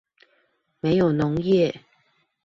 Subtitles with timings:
[0.79, 1.79] 沒有農業